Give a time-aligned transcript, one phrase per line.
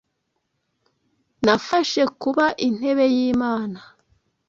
[1.45, 3.79] Nafashe kuba Intebe y'Imana